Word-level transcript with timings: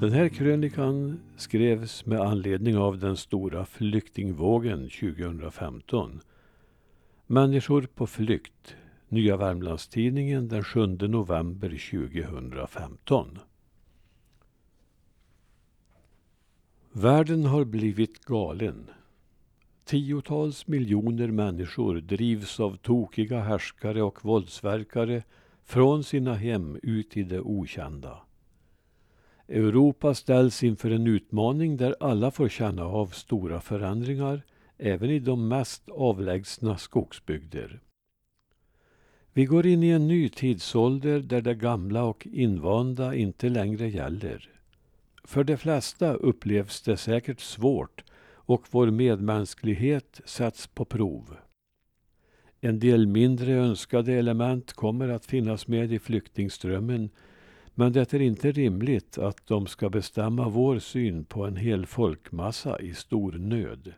Den 0.00 0.12
här 0.12 0.28
krönikan 0.28 1.20
skrevs 1.36 2.06
med 2.06 2.20
anledning 2.20 2.76
av 2.76 2.98
den 2.98 3.16
stora 3.16 3.64
flyktingvågen 3.64 4.78
2015. 4.78 6.20
Människor 7.26 7.88
på 7.94 8.06
flykt. 8.06 8.76
Nya 9.08 9.36
Värmlandstidningen 9.36 10.48
den 10.48 10.64
7 10.64 10.86
november 10.86 11.68
2015. 11.68 13.38
Världen 16.92 17.44
har 17.44 17.64
blivit 17.64 18.24
galen. 18.24 18.90
Tiotals 19.84 20.66
miljoner 20.66 21.28
människor 21.28 21.94
drivs 22.00 22.60
av 22.60 22.76
tokiga 22.76 23.40
härskare 23.40 24.02
och 24.02 24.24
våldsverkare 24.24 25.22
från 25.64 26.04
sina 26.04 26.34
hem 26.34 26.78
ut 26.82 27.16
i 27.16 27.22
det 27.22 27.40
okända. 27.40 28.27
Europa 29.48 30.14
ställs 30.14 30.62
inför 30.62 30.90
en 30.90 31.06
utmaning 31.06 31.76
där 31.76 31.96
alla 32.00 32.30
får 32.30 32.48
känna 32.48 32.84
av 32.84 33.06
stora 33.06 33.60
förändringar, 33.60 34.42
även 34.78 35.10
i 35.10 35.18
de 35.18 35.48
mest 35.48 35.88
avlägsna 35.88 36.78
skogsbygder. 36.78 37.80
Vi 39.32 39.44
går 39.44 39.66
in 39.66 39.82
i 39.82 39.88
en 39.88 40.08
ny 40.08 40.28
tidsålder 40.28 41.20
där 41.20 41.40
det 41.40 41.54
gamla 41.54 42.04
och 42.04 42.26
invanda 42.26 43.14
inte 43.14 43.48
längre 43.48 43.88
gäller. 43.88 44.50
För 45.24 45.44
de 45.44 45.56
flesta 45.56 46.14
upplevs 46.14 46.82
det 46.82 46.96
säkert 46.96 47.40
svårt 47.40 48.04
och 48.32 48.66
vår 48.70 48.90
medmänsklighet 48.90 50.20
sätts 50.24 50.66
på 50.66 50.84
prov. 50.84 51.36
En 52.60 52.78
del 52.78 53.06
mindre 53.06 53.52
önskade 53.52 54.12
element 54.12 54.72
kommer 54.72 55.08
att 55.08 55.26
finnas 55.26 55.68
med 55.68 55.92
i 55.92 55.98
flyktingströmmen 55.98 57.10
men 57.78 57.92
det 57.92 58.12
är 58.14 58.20
inte 58.20 58.52
rimligt 58.52 59.18
att 59.18 59.46
de 59.46 59.66
ska 59.66 59.90
bestämma 59.90 60.48
vår 60.48 60.78
syn 60.78 61.24
på 61.24 61.44
en 61.44 61.56
hel 61.56 61.86
folkmassa 61.86 62.80
i 62.80 62.94
stor 62.94 63.32
nöd. 63.32 63.92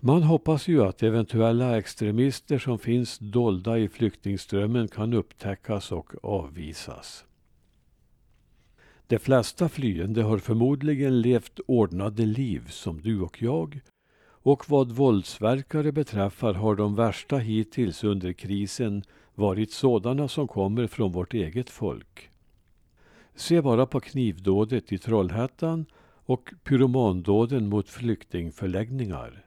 Man 0.00 0.22
hoppas 0.22 0.68
ju 0.68 0.82
att 0.82 1.02
eventuella 1.02 1.78
extremister 1.78 2.58
som 2.58 2.78
finns 2.78 3.18
dolda 3.18 3.78
i 3.78 3.88
flyktingströmmen 3.88 4.88
kan 4.88 5.12
upptäckas 5.12 5.92
och 5.92 6.24
avvisas. 6.24 7.24
De 9.06 9.18
flesta 9.18 9.68
flyende 9.68 10.22
har 10.22 10.38
förmodligen 10.38 11.20
levt 11.20 11.60
ordnade 11.66 12.26
liv 12.26 12.68
som 12.68 13.00
du 13.00 13.20
och 13.20 13.42
jag 13.42 13.80
och 14.24 14.70
vad 14.70 14.92
våldsverkare 14.92 15.92
beträffar 15.92 16.54
har 16.54 16.76
de 16.76 16.94
värsta 16.94 17.38
hittills 17.38 18.04
under 18.04 18.32
krisen 18.32 19.02
varit 19.38 19.72
sådana 19.72 20.28
som 20.28 20.48
kommer 20.48 20.86
från 20.86 21.12
vårt 21.12 21.34
eget 21.34 21.70
folk. 21.70 22.30
Se 23.34 23.62
bara 23.62 23.86
på 23.86 24.00
knivdådet 24.00 24.92
i 24.92 24.98
Trollhättan 24.98 25.86
och 26.02 26.50
pyromandåden 26.64 27.68
mot 27.68 27.88
flyktingförläggningar. 27.88 29.44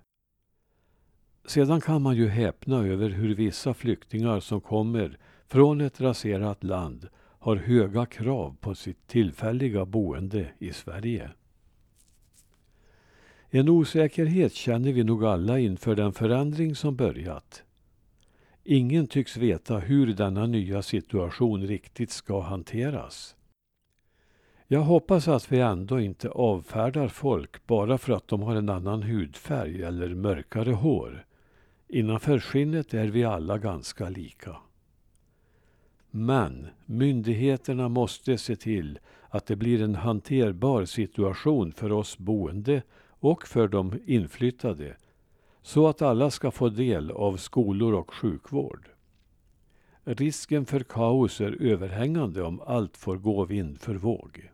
Sedan 1.46 1.82
kan 1.82 2.02
man 2.02 2.16
ju 2.16 2.28
häpna 2.28 2.78
över 2.78 3.10
hur 3.10 3.36
vissa 3.36 3.74
flyktingar 3.74 4.40
som 4.40 4.62
kommer 4.62 5.18
från 5.48 5.82
ett 5.82 6.02
raserat 6.02 6.64
land 6.64 7.08
har 7.40 7.56
höga 7.56 8.06
krav 8.06 8.56
på 8.60 8.76
sitt 8.76 9.08
tillfälliga 9.08 9.86
boende 9.86 10.48
i 10.60 10.74
Sverige. 10.74 11.32
En 13.50 13.70
osäkerhet 13.70 14.54
känner 14.54 14.92
vi 14.92 15.04
nog 15.04 15.26
alla 15.26 15.60
inför 15.60 15.96
den 15.96 16.14
förändring 16.14 16.76
som 16.76 16.96
börjat. 16.96 17.64
Ingen 18.74 19.08
tycks 19.08 19.38
veta 19.38 19.80
hur 19.80 20.14
denna 20.14 20.46
nya 20.46 20.82
situation 20.82 21.68
riktigt 21.68 22.12
ska 22.12 22.42
hanteras. 22.42 23.36
Jag 24.68 24.82
hoppas 24.82 25.28
att 25.28 25.52
vi 25.52 25.60
ändå 25.60 26.00
inte 26.00 26.30
avfärdar 26.30 27.08
folk 27.08 27.68
bara 27.68 27.98
för 27.98 28.14
att 28.14 28.28
de 28.28 28.42
har 28.42 28.56
en 28.56 28.70
annan 28.70 29.04
hudfärg 29.04 29.84
eller 29.84 30.16
mörkare 30.16 30.72
hår. 30.72 31.26
Innanför 31.88 32.40
skinnet 32.40 32.94
är 32.94 33.08
vi 33.08 33.24
alla 33.24 33.58
ganska 33.58 34.10
lika. 34.10 34.56
Men 36.12 36.68
myndigheterna 36.86 37.90
måste 37.90 38.38
se 38.38 38.56
till 38.56 39.00
att 39.30 39.46
det 39.46 39.56
blir 39.56 39.82
en 39.82 39.96
hanterbar 39.96 40.86
situation 40.86 41.72
för 41.72 41.92
oss 41.92 42.18
boende 42.18 42.82
och 43.10 43.48
för 43.48 43.68
de 43.68 44.00
inflyttade 44.06 44.96
så 45.62 45.88
att 45.88 46.02
alla 46.02 46.32
ska 46.32 46.52
få 46.52 46.70
del 46.70 47.12
av 47.12 47.38
skolor 47.38 47.94
och 47.94 48.14
sjukvård. 48.14 48.90
Risken 50.04 50.66
för 50.66 50.80
kaos 50.80 51.42
är 51.42 51.62
överhängande 51.62 52.44
om 52.44 52.62
allt 52.62 52.98
får 52.98 53.18
gå 53.18 53.46
vind 53.46 53.80
för 53.80 53.96
våg. 53.96 54.50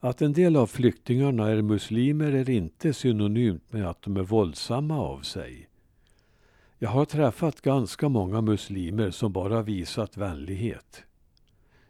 Att 0.00 0.22
en 0.22 0.32
del 0.32 0.56
av 0.56 0.66
flyktingarna 0.66 1.50
är 1.50 1.62
muslimer 1.62 2.32
är 2.32 2.50
inte 2.50 2.92
synonymt 2.92 3.72
med 3.72 3.88
att 3.88 4.02
de 4.02 4.16
är 4.16 4.22
våldsamma 4.22 4.98
av 4.98 5.20
sig. 5.20 5.68
Jag 6.78 6.90
har 6.90 7.04
träffat 7.04 7.60
ganska 7.60 8.08
många 8.08 8.40
muslimer 8.40 9.10
som 9.10 9.32
bara 9.32 9.62
visat 9.62 10.16
vänlighet. 10.16 11.04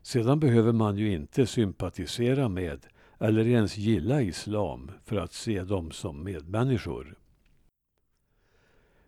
Sedan 0.03 0.41
behöver 0.41 0.73
man 0.73 0.97
ju 0.97 1.13
inte 1.13 1.47
sympatisera 1.47 2.49
med 2.49 2.87
eller 3.19 3.47
ens 3.47 3.77
gilla 3.77 4.23
islam 4.23 4.91
för 5.05 5.17
att 5.17 5.33
se 5.33 5.63
dem 5.63 5.91
som 5.91 6.25
medmänniskor. 6.25 7.19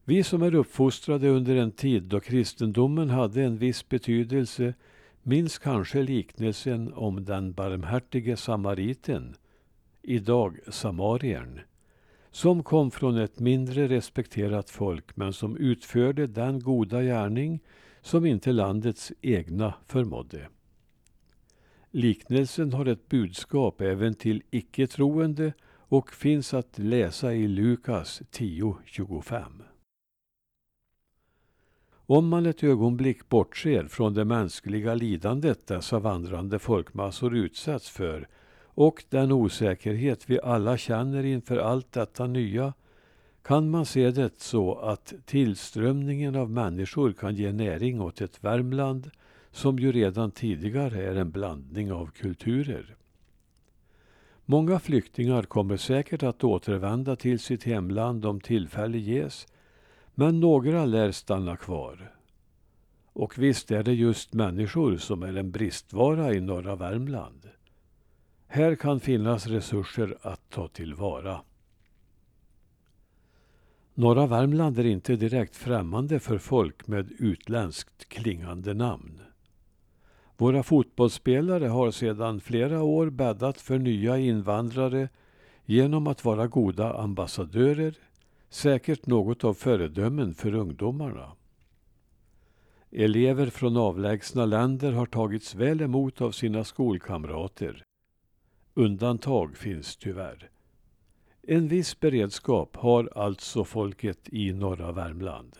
Vi 0.04 0.22
som 0.22 0.42
är 0.42 0.54
uppfostrade 0.54 1.28
under 1.28 1.56
en 1.56 1.72
tid 1.72 2.02
då 2.02 2.20
kristendomen 2.20 3.10
hade 3.10 3.42
en 3.42 3.58
viss 3.58 3.88
betydelse 3.88 4.74
minns 5.22 5.58
kanske 5.58 6.02
liknelsen 6.02 6.92
om 6.92 7.24
den 7.24 7.52
barmhärtige 7.52 8.36
samariten, 8.36 9.34
idag 10.02 10.58
samariern, 10.68 11.60
som 12.30 12.62
kom 12.62 12.90
från 12.90 13.16
ett 13.16 13.38
mindre 13.38 13.88
respekterat 13.88 14.70
folk 14.70 15.16
men 15.16 15.32
som 15.32 15.56
utförde 15.56 16.26
den 16.26 16.60
goda 16.60 17.02
gärning 17.02 17.60
som 18.02 18.26
inte 18.26 18.52
landets 18.52 19.12
egna 19.20 19.74
förmådde. 19.86 20.48
Liknelsen 21.90 22.72
har 22.72 22.86
ett 22.86 23.08
budskap 23.08 23.80
även 23.80 24.14
till 24.14 24.42
icke-troende 24.50 25.52
och 25.88 26.12
finns 26.12 26.54
att 26.54 26.78
läsa 26.78 27.34
i 27.34 27.48
Lukas 27.48 28.22
10.25. 28.32 29.42
Om 32.08 32.28
man 32.28 32.46
ett 32.46 32.64
ögonblick 32.64 33.28
bortser 33.28 33.84
från 33.86 34.14
det 34.14 34.24
mänskliga 34.24 34.94
lidandet 34.94 35.66
dessa 35.66 35.98
vandrande 35.98 36.58
folkmassor 36.58 37.36
utsätts 37.36 37.90
för 37.90 38.28
och 38.62 39.04
den 39.08 39.32
osäkerhet 39.32 40.30
vi 40.30 40.40
alla 40.40 40.76
känner 40.76 41.24
inför 41.24 41.56
allt 41.56 41.92
detta 41.92 42.26
nya 42.26 42.72
kan 43.42 43.70
man 43.70 43.86
se 43.86 44.10
det 44.10 44.40
så 44.40 44.74
att 44.74 45.14
tillströmningen 45.24 46.36
av 46.36 46.50
människor 46.50 47.12
kan 47.12 47.34
ge 47.34 47.52
näring 47.52 48.00
åt 48.00 48.20
ett 48.20 48.44
Värmland 48.44 49.10
som 49.56 49.78
ju 49.78 49.92
redan 49.92 50.30
tidigare 50.30 51.04
är 51.04 51.16
en 51.16 51.30
blandning 51.30 51.92
av 51.92 52.10
kulturer. 52.10 52.96
Många 54.44 54.78
flyktingar 54.78 55.42
kommer 55.42 55.76
säkert 55.76 56.22
att 56.22 56.44
återvända 56.44 57.16
till 57.16 57.38
sitt 57.38 57.64
hemland 57.64 58.24
om 58.26 58.40
tillfälle 58.40 58.98
ges, 58.98 59.46
men 60.14 60.40
några 60.40 60.84
lär 60.84 61.10
stanna 61.10 61.56
kvar. 61.56 62.12
Och 63.12 63.38
visst 63.38 63.70
är 63.70 63.82
det 63.82 63.94
just 63.94 64.32
människor 64.32 64.96
som 64.96 65.22
är 65.22 65.36
en 65.36 65.50
bristvara 65.50 66.34
i 66.34 66.40
norra 66.40 66.76
Värmland. 66.76 67.48
Här 68.46 68.74
kan 68.74 69.00
finnas 69.00 69.46
resurser 69.46 70.16
att 70.22 70.50
ta 70.50 70.68
tillvara. 70.68 71.40
Norra 73.94 74.26
Värmland 74.26 74.78
är 74.78 74.86
inte 74.86 75.16
direkt 75.16 75.56
främmande 75.56 76.20
för 76.20 76.38
folk 76.38 76.86
med 76.86 77.10
utländskt 77.18 78.08
klingande 78.08 78.74
namn. 78.74 79.20
Våra 80.38 80.62
fotbollsspelare 80.62 81.66
har 81.66 81.90
sedan 81.90 82.40
flera 82.40 82.82
år 82.82 83.10
bäddat 83.10 83.60
för 83.60 83.78
nya 83.78 84.18
invandrare 84.18 85.08
genom 85.64 86.06
att 86.06 86.24
vara 86.24 86.46
goda 86.46 86.94
ambassadörer, 86.94 87.94
säkert 88.48 89.06
något 89.06 89.44
av 89.44 89.54
föredömen 89.54 90.34
för 90.34 90.54
ungdomarna. 90.54 91.32
Elever 92.90 93.46
från 93.46 93.76
avlägsna 93.76 94.46
länder 94.46 94.92
har 94.92 95.06
tagits 95.06 95.54
väl 95.54 95.80
emot 95.80 96.20
av 96.20 96.30
sina 96.30 96.64
skolkamrater. 96.64 97.84
Undantag 98.74 99.56
finns 99.56 99.96
tyvärr. 99.96 100.50
En 101.42 101.68
viss 101.68 102.00
beredskap 102.00 102.76
har 102.76 103.10
alltså 103.14 103.64
folket 103.64 104.28
i 104.28 104.52
norra 104.52 104.92
Värmland. 104.92 105.56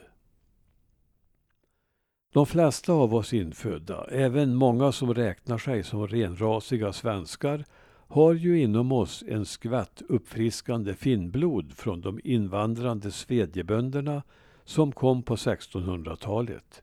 De 2.36 2.46
flesta 2.46 2.92
av 2.92 3.14
oss 3.14 3.32
infödda, 3.32 4.06
även 4.10 4.54
många 4.54 4.92
som 4.92 5.14
räknar 5.14 5.58
sig 5.58 5.82
som 5.82 6.06
renrasiga 6.06 6.92
svenskar, 6.92 7.64
har 8.08 8.32
ju 8.34 8.62
inom 8.62 8.92
oss 8.92 9.24
en 9.28 9.44
skvätt 9.44 10.02
uppfriskande 10.08 10.94
finnblod 10.94 11.72
från 11.72 12.00
de 12.00 12.20
invandrande 12.24 13.10
svedjebönderna 13.10 14.22
som 14.64 14.92
kom 14.92 15.22
på 15.22 15.36
1600-talet. 15.36 16.82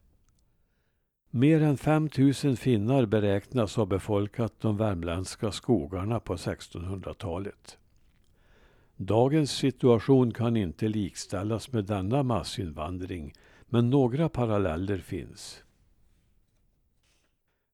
Mer 1.29 1.61
än 1.61 1.77
5000 1.77 2.57
finnar 2.57 3.05
beräknas 3.05 3.75
ha 3.75 3.85
befolkat 3.85 4.53
de 4.59 4.77
värmländska 4.77 5.51
skogarna 5.51 6.19
på 6.19 6.35
1600-talet. 6.35 7.77
Dagens 8.95 9.51
situation 9.51 10.33
kan 10.33 10.57
inte 10.57 10.87
likställas 10.87 11.71
med 11.71 11.85
denna 11.85 12.23
massinvandring, 12.23 13.33
men 13.73 13.89
några 13.89 14.29
paralleller 14.29 14.97
finns. 14.97 15.63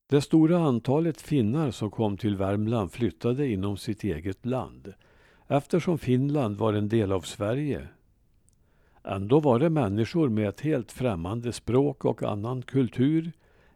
Det 0.09 0.21
stora 0.21 0.57
antalet 0.57 1.21
finnar 1.21 1.71
som 1.71 1.91
kom 1.91 2.17
till 2.17 2.35
Värmland 2.35 2.91
flyttade 2.91 3.47
inom 3.47 3.77
sitt 3.77 4.03
eget 4.03 4.45
land, 4.45 4.93
eftersom 5.47 5.97
Finland 5.97 6.57
var 6.57 6.73
en 6.73 6.89
del 6.89 7.11
av 7.11 7.21
Sverige. 7.21 7.87
Ändå 9.03 9.39
var 9.39 9.59
det 9.59 9.69
människor 9.69 10.29
med 10.29 10.49
ett 10.49 10.61
helt 10.61 10.91
främmande 10.91 11.53
språk 11.53 12.05
och 12.05 12.23
annan 12.23 12.61
kultur, 12.61 13.31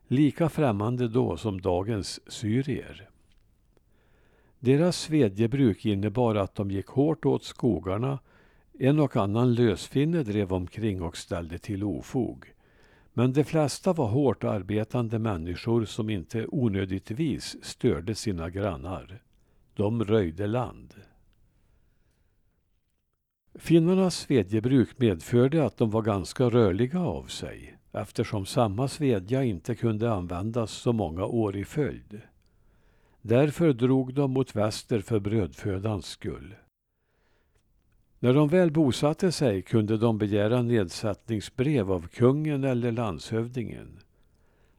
lika 0.07 0.49
främmande 0.49 1.07
då 1.07 1.37
som 1.37 1.61
dagens 1.61 2.31
syrier. 2.31 3.09
Deras 4.59 4.97
svedjebruk 4.97 5.85
innebar 5.85 6.35
att 6.35 6.55
de 6.55 6.71
gick 6.71 6.87
hårt 6.87 7.25
åt 7.25 7.43
skogarna, 7.43 8.19
en 8.79 8.99
och 8.99 9.17
annan 9.17 9.53
lösfinne 9.53 10.23
drev 10.23 10.53
omkring 10.53 11.01
och 11.01 11.17
ställde 11.17 11.57
till 11.57 11.83
ofog. 11.83 12.53
Men 13.13 13.33
de 13.33 13.43
flesta 13.43 13.93
var 13.93 14.07
hårt 14.07 14.43
arbetande 14.43 15.19
människor 15.19 15.85
som 15.85 16.09
inte 16.09 16.47
onödigtvis 16.47 17.57
störde 17.63 18.15
sina 18.15 18.49
grannar. 18.49 19.21
De 19.73 20.03
röjde 20.03 20.47
land. 20.47 20.93
Finnarnas 23.55 24.15
svedjebruk 24.15 24.99
medförde 24.99 25.65
att 25.65 25.77
de 25.77 25.89
var 25.89 26.01
ganska 26.01 26.43
rörliga 26.43 26.99
av 26.99 27.25
sig 27.25 27.77
eftersom 27.91 28.45
samma 28.45 28.87
svedja 28.87 29.43
inte 29.43 29.75
kunde 29.75 30.13
användas 30.13 30.71
så 30.71 30.93
många 30.93 31.25
år 31.25 31.55
i 31.55 31.65
följd. 31.65 32.21
Därför 33.21 33.73
drog 33.73 34.13
de 34.13 34.31
mot 34.31 34.55
väster 34.55 34.99
för 34.99 35.19
brödfödans 35.19 36.05
skull. 36.05 36.55
När 38.23 38.33
de 38.33 38.47
väl 38.47 38.71
bosatte 38.71 39.31
sig 39.31 39.61
kunde 39.61 39.97
de 39.97 40.17
begära 40.17 40.61
nedsättningsbrev 40.61 41.91
av 41.91 42.07
kungen 42.07 42.63
eller 42.63 42.91
landshövdingen. 42.91 43.99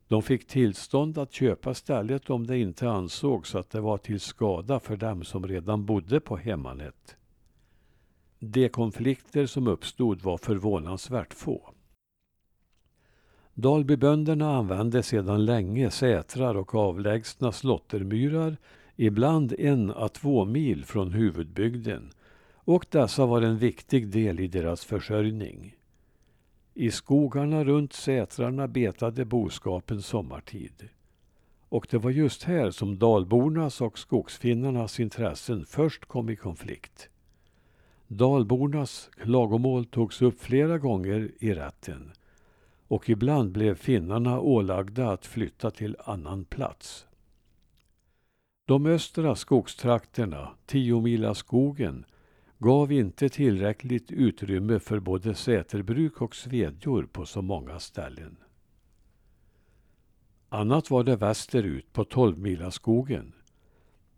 De 0.08 0.22
fick 0.22 0.46
tillstånd 0.46 1.18
att 1.18 1.32
köpa 1.32 1.74
stället 1.74 2.30
om 2.30 2.46
det 2.46 2.58
inte 2.58 2.90
ansågs 2.90 3.54
att 3.54 3.70
det 3.70 3.80
var 3.80 3.98
till 3.98 4.20
skada 4.20 4.80
för 4.80 4.96
dem 4.96 5.24
som 5.24 5.46
redan 5.46 5.86
bodde 5.86 6.20
på 6.20 6.36
hemmanet. 6.36 7.16
De 8.38 8.68
konflikter 8.68 9.46
som 9.46 9.68
uppstod 9.68 10.22
var 10.22 10.38
förvånansvärt 10.38 11.34
få. 11.34 11.70
Dalbybönderna 13.54 14.56
använde 14.56 15.02
sedan 15.02 15.44
länge 15.44 15.90
sätrar 15.90 16.54
och 16.54 16.74
avlägsna 16.74 17.52
slåttermyrar, 17.52 18.56
ibland 18.96 19.54
en 19.58 19.90
à 19.90 20.08
två 20.08 20.44
mil 20.44 20.84
från 20.84 21.12
huvudbygden, 21.12 22.10
och 22.64 22.86
dessa 22.90 23.26
var 23.26 23.42
en 23.42 23.58
viktig 23.58 24.08
del 24.08 24.40
i 24.40 24.48
deras 24.48 24.84
försörjning. 24.84 25.76
I 26.74 26.90
skogarna 26.90 27.64
runt 27.64 27.92
sätrarna 27.92 28.68
betade 28.68 29.24
boskapen 29.24 30.02
sommartid. 30.02 30.88
Och 31.68 31.86
det 31.90 31.98
var 31.98 32.10
just 32.10 32.42
här 32.42 32.70
som 32.70 32.98
dalbornas 32.98 33.80
och 33.80 33.98
skogsfinnarnas 33.98 35.00
intressen 35.00 35.66
först 35.66 36.04
kom 36.04 36.30
i 36.30 36.36
konflikt. 36.36 37.08
Dalbornas 38.06 39.10
klagomål 39.16 39.84
togs 39.84 40.22
upp 40.22 40.40
flera 40.40 40.78
gånger 40.78 41.32
i 41.38 41.54
rätten 41.54 42.12
och 42.88 43.08
ibland 43.08 43.52
blev 43.52 43.74
finnarna 43.74 44.40
ålagda 44.40 45.10
att 45.10 45.26
flytta 45.26 45.70
till 45.70 45.96
annan 46.04 46.44
plats. 46.44 47.06
De 48.66 48.86
östra 48.86 49.34
skogstrakterna, 49.34 50.50
Tiomilaskogen, 50.66 52.04
gav 52.64 52.92
inte 52.92 53.28
tillräckligt 53.28 54.12
utrymme 54.12 54.78
för 54.78 55.00
både 55.00 55.34
säterbruk 55.34 56.22
och 56.22 56.34
svedjor 56.34 57.08
på 57.12 57.26
så 57.26 57.42
många 57.42 57.80
ställen. 57.80 58.36
Annat 60.48 60.90
var 60.90 61.04
det 61.04 61.16
västerut 61.16 61.92
på 61.92 62.04
Tolvmilaskogen. 62.04 63.32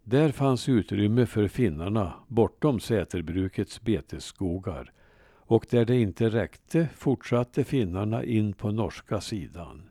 Där 0.05 0.33
fanns 0.33 0.69
utrymme 0.69 1.27
för 1.27 1.49
finnarna 1.49 2.15
bortom 2.29 2.81
säterbrukets 2.81 3.83
betesskogar 3.83 4.93
och 5.33 5.67
där 5.71 5.85
det 5.85 5.97
inte 5.97 6.29
räckte 6.29 6.89
fortsatte 6.95 7.65
finnarna 7.65 8.25
in 8.25 8.53
på 8.53 8.71
norska 8.71 9.21
sidan. 9.21 9.89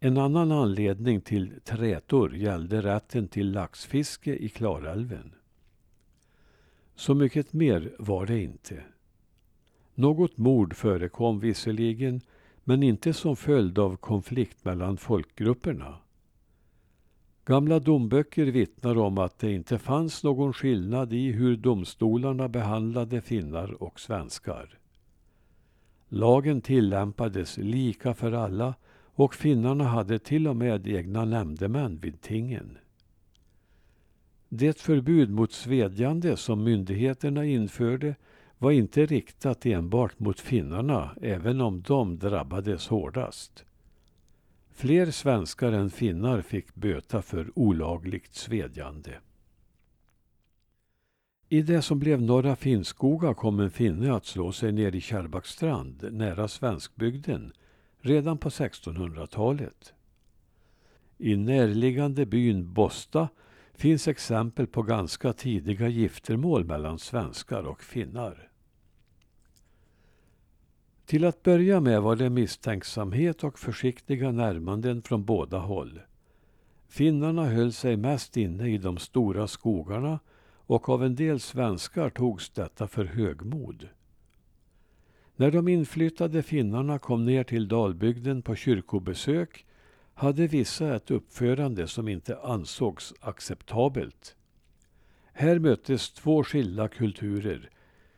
En 0.00 0.18
annan 0.18 0.52
anledning 0.52 1.20
till 1.20 1.60
trätor 1.64 2.36
gällde 2.36 2.82
rätten 2.82 3.28
till 3.28 3.52
laxfiske 3.52 4.36
i 4.36 4.48
Klarälven. 4.48 5.34
Så 6.94 7.14
mycket 7.14 7.52
mer 7.52 7.92
var 7.98 8.26
det 8.26 8.42
inte. 8.42 8.82
Något 9.94 10.36
mord 10.36 10.74
förekom 10.74 11.40
visserligen, 11.40 12.20
men 12.64 12.82
inte 12.82 13.12
som 13.12 13.36
följd 13.36 13.78
av 13.78 13.96
konflikt 13.96 14.64
mellan 14.64 14.96
folkgrupperna. 14.96 15.98
Gamla 17.44 17.78
domböcker 17.78 18.46
vittnar 18.46 18.98
om 18.98 19.18
att 19.18 19.38
det 19.38 19.52
inte 19.52 19.78
fanns 19.78 20.24
någon 20.24 20.52
skillnad 20.52 21.12
i 21.12 21.32
hur 21.32 21.56
domstolarna 21.56 22.48
behandlade 22.48 23.20
finnar 23.20 23.82
och 23.82 24.00
svenskar. 24.00 24.78
Lagen 26.08 26.60
tillämpades 26.60 27.58
lika 27.58 28.14
för 28.14 28.32
alla 28.32 28.74
och 29.14 29.34
finnarna 29.34 29.84
hade 29.84 30.18
till 30.18 30.48
och 30.48 30.56
med 30.56 30.86
egna 30.86 31.24
nämndemän 31.24 31.98
vid 31.98 32.20
tingen. 32.20 32.78
Det 34.54 34.80
förbud 34.80 35.30
mot 35.30 35.52
svedjande 35.52 36.36
som 36.36 36.64
myndigheterna 36.64 37.44
införde 37.44 38.14
var 38.58 38.70
inte 38.70 39.06
riktat 39.06 39.66
enbart 39.66 40.18
mot 40.18 40.40
finnarna, 40.40 41.10
även 41.20 41.60
om 41.60 41.82
de 41.82 42.18
drabbades 42.18 42.88
hårdast. 42.88 43.64
Fler 44.70 45.10
svenskar 45.10 45.72
än 45.72 45.90
finnar 45.90 46.40
fick 46.40 46.74
böta 46.74 47.22
för 47.22 47.58
olagligt 47.58 48.34
svedjande. 48.34 49.18
I 51.48 51.62
det 51.62 51.82
som 51.82 51.98
blev 51.98 52.22
Norra 52.22 52.56
Finnskoga 52.56 53.34
kom 53.34 53.60
en 53.60 53.70
finne 53.70 54.14
att 54.14 54.26
slå 54.26 54.52
sig 54.52 54.72
ner 54.72 54.94
i 54.94 55.00
Kärrbackstrand, 55.00 56.08
nära 56.12 56.48
Svenskbygden, 56.48 57.52
redan 58.00 58.38
på 58.38 58.48
1600-talet. 58.48 59.94
I 61.18 61.36
närliggande 61.36 62.26
byn 62.26 62.72
Bosta 62.72 63.28
finns 63.82 64.08
exempel 64.08 64.66
på 64.66 64.82
ganska 64.82 65.32
tidiga 65.32 65.88
giftermål 65.88 66.64
mellan 66.64 66.98
svenskar 66.98 67.62
och 67.62 67.82
finnar. 67.82 68.48
Till 71.06 71.24
att 71.24 71.42
börja 71.42 71.80
med 71.80 72.02
var 72.02 72.16
det 72.16 72.30
misstänksamhet 72.30 73.44
och 73.44 73.58
försiktiga 73.58 74.30
närmanden 74.30 75.02
från 75.02 75.24
båda 75.24 75.58
håll. 75.58 76.00
Finnarna 76.88 77.44
höll 77.44 77.72
sig 77.72 77.96
mest 77.96 78.36
inne 78.36 78.68
i 78.68 78.78
de 78.78 78.98
stora 78.98 79.46
skogarna 79.46 80.20
och 80.66 80.88
av 80.88 81.04
en 81.04 81.14
del 81.14 81.40
svenskar 81.40 82.10
togs 82.10 82.50
detta 82.50 82.88
för 82.88 83.04
högmod. 83.04 83.88
När 85.36 85.50
de 85.50 85.68
inflyttade 85.68 86.42
finnarna 86.42 86.98
kom 86.98 87.24
ner 87.24 87.44
till 87.44 87.68
dalbygden 87.68 88.42
på 88.42 88.54
kyrkobesök 88.54 89.66
hade 90.22 90.46
vissa 90.46 90.96
ett 90.96 91.10
uppförande 91.10 91.88
som 91.88 92.08
inte 92.08 92.38
ansågs 92.38 93.14
acceptabelt. 93.20 94.36
Här 95.32 95.58
möttes 95.58 96.12
två 96.12 96.44
skilda 96.44 96.88
kulturer 96.88 97.70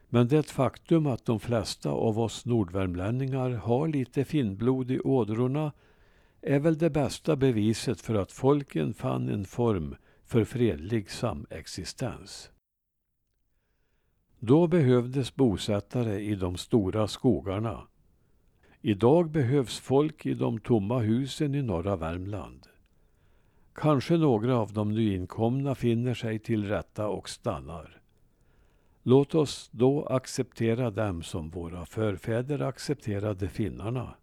men 0.08 0.28
det 0.28 0.50
faktum 0.50 1.06
att 1.06 1.25
de 1.25 1.40
flesta 1.40 1.90
av 1.90 2.20
oss 2.20 2.44
nordvärmlänningar 2.44 3.50
har 3.50 3.88
lite 3.88 4.25
finnblod 4.25 4.90
i 4.90 5.00
ådrorna 5.00 5.73
är 6.40 6.58
väl 6.58 6.78
det 6.78 6.90
bästa 6.90 7.37
beviset 7.37 8.00
för 8.00 8.14
att 8.14 8.32
folken 8.32 8.94
fann 8.94 9.28
en 9.28 9.44
form 9.44 9.96
för 10.25 10.44
fredlig 10.44 11.11
samexistens. 11.11 12.50
Då 14.38 14.66
behövdes 14.66 15.34
bosättare 15.34 16.20
i 16.20 16.34
de 16.34 16.56
stora 16.56 17.08
skogarna. 17.08 17.87
Idag 18.87 19.31
behövs 19.31 19.79
folk 19.79 20.26
i 20.26 20.35
de 20.35 20.61
tomma 20.61 20.99
husen 20.99 21.55
i 21.55 21.62
norra 21.62 21.97
Värmland. 21.97 22.67
Kanske 23.75 24.17
några 24.17 24.57
av 24.57 24.73
de 24.73 24.95
nyinkomna 24.95 25.75
finner 25.75 26.14
sig 26.14 26.38
till 26.38 26.69
rätta 26.69 27.09
och 27.09 27.29
stannar. 27.29 28.00
Låt 29.03 29.35
oss 29.35 29.69
då 29.73 30.07
acceptera 30.07 30.91
dem 30.91 31.23
som 31.23 31.50
våra 31.50 31.87
förfäder 31.87 32.62
accepterade 32.62 33.49
finnarna. 33.49 34.14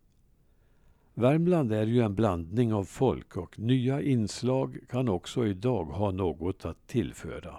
Värmland 1.13 1.71
är 1.73 1.87
ju 1.87 2.01
en 2.01 2.15
blandning 2.15 2.73
av 2.73 2.83
folk 2.83 3.37
och 3.37 3.59
nya 3.59 4.01
inslag 4.01 4.77
kan 4.89 5.09
också 5.09 5.45
idag 5.47 5.85
ha 5.85 6.11
något 6.11 6.65
att 6.65 6.87
tillföra. 6.87 7.55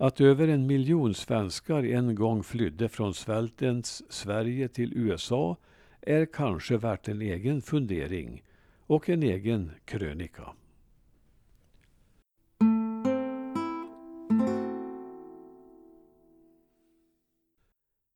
Att 0.00 0.20
över 0.20 0.48
en 0.48 0.66
miljon 0.66 1.14
svenskar 1.14 1.82
en 1.82 2.14
gång 2.14 2.42
flydde 2.42 2.88
från 2.88 3.14
svältens 3.14 4.12
Sverige 4.12 4.68
till 4.68 4.92
USA 4.96 5.56
är 6.00 6.26
kanske 6.26 6.76
värt 6.76 7.08
en 7.08 7.22
egen 7.22 7.62
fundering 7.62 8.42
och 8.86 9.08
en 9.08 9.22
egen 9.22 9.70
krönika. 9.84 10.42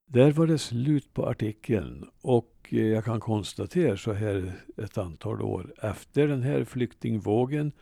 Där 0.06 0.30
var 0.30 0.46
det 0.46 0.58
slut 0.58 1.14
på 1.14 1.26
artikeln 1.26 2.10
och 2.20 2.68
eh, 2.70 2.86
jag 2.86 3.04
kan 3.04 3.20
konstatera 3.20 3.96
så 3.96 4.12
här 4.12 4.52
ett 4.76 4.98
antal 4.98 5.42
år 5.42 5.74
efter 5.82 6.28
den 6.28 6.42
här 6.42 6.64
flyktingvågen 6.64 7.72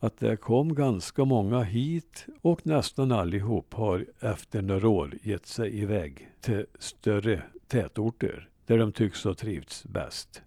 att 0.00 0.18
det 0.18 0.36
kom 0.36 0.74
ganska 0.74 1.24
många 1.24 1.62
hit 1.62 2.26
och 2.40 2.66
nästan 2.66 3.12
allihop 3.12 3.74
har 3.74 4.06
efter 4.20 4.62
några 4.62 4.88
år 4.88 5.14
gett 5.22 5.46
sig 5.46 5.80
iväg 5.80 6.28
till 6.40 6.66
större 6.78 7.42
tätorter 7.66 8.48
där 8.66 8.78
de 8.78 8.92
tycks 8.92 9.24
ha 9.24 9.34
trivts 9.34 9.84
bäst. 9.84 10.42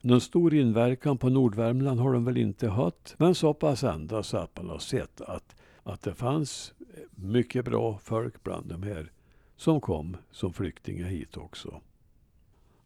Någon 0.00 0.20
stor 0.20 0.54
inverkan 0.54 1.18
på 1.18 1.28
Nordvärmland 1.28 2.00
har 2.00 2.12
de 2.12 2.24
väl 2.24 2.36
inte 2.36 2.68
haft, 2.68 3.14
men 3.18 3.34
så 3.34 3.54
pass 3.54 3.84
ändå 3.84 4.22
så 4.22 4.36
att 4.36 4.56
man 4.56 4.68
har 4.68 4.78
sett 4.78 5.20
att, 5.20 5.56
att 5.82 6.02
det 6.02 6.14
fanns 6.14 6.74
mycket 7.10 7.64
bra 7.64 7.98
folk 8.02 8.42
bland 8.42 8.66
de 8.66 8.82
här 8.82 9.12
som 9.56 9.80
kom 9.80 10.16
som 10.30 10.52
flyktingar 10.52 11.06
hit 11.06 11.36
också. 11.36 11.80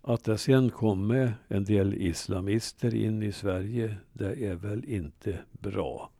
Att 0.03 0.25
det 0.25 0.39
sen 0.39 0.71
kommer 0.71 1.35
en 1.49 1.65
del 1.65 1.95
islamister 1.95 2.95
in 2.95 3.23
i 3.23 3.33
Sverige, 3.33 3.97
det 4.13 4.45
är 4.47 4.55
väl 4.55 4.85
inte 4.85 5.39
bra. 5.53 6.11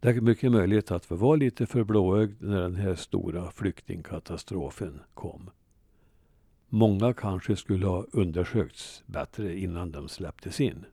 Det 0.00 0.08
är 0.08 0.20
mycket 0.20 0.52
möjligt 0.52 0.90
att 0.90 1.12
vi 1.12 1.16
var 1.16 1.36
lite 1.36 1.66
för 1.66 1.84
blåögd 1.84 2.42
när 2.42 2.62
den 2.62 2.76
här 2.76 2.94
stora 2.94 3.50
flyktingkatastrofen 3.50 5.00
kom. 5.14 5.50
Många 6.68 7.12
kanske 7.12 7.56
skulle 7.56 7.86
ha 7.86 8.04
undersökts 8.12 9.02
bättre 9.06 9.58
innan 9.58 9.92
de 9.92 10.08
släpptes 10.08 10.60
in. 10.60 10.84